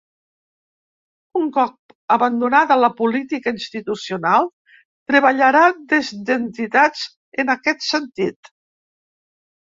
Un 1.39 1.49
cop 1.55 2.13
abandonada 2.15 2.77
la 2.83 2.87
política 3.01 3.53
institucional, 3.55 4.47
treballarà 5.11 5.61
des 5.91 6.09
d’entitats 6.31 7.03
en 7.45 7.53
aquest 7.55 7.85
sentit. 7.89 8.51